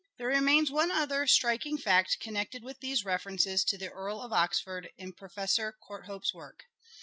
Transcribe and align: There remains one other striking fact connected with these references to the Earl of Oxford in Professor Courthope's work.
There 0.17 0.29
remains 0.29 0.71
one 0.71 0.89
other 0.89 1.27
striking 1.27 1.77
fact 1.77 2.17
connected 2.19 2.63
with 2.63 2.79
these 2.79 3.05
references 3.05 3.63
to 3.65 3.77
the 3.77 3.91
Earl 3.91 4.23
of 4.23 4.33
Oxford 4.33 4.89
in 4.97 5.13
Professor 5.13 5.75
Courthope's 5.79 6.33
work. 6.33 6.63